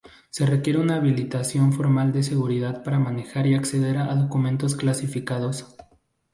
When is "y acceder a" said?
3.45-4.15